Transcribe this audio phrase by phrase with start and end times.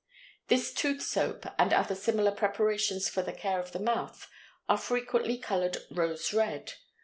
[0.47, 4.27] This tooth soap and other similar preparations for the care of the mouth
[4.67, 6.73] are frequently colored rose red.